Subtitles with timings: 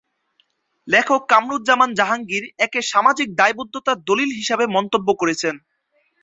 [0.87, 5.55] লেখক কামরুজ্জামান জাহাঙ্গীর, একে সামাজিক দায়বদ্ধতার দলিল হিসেবে মন্তব্য করেছেন।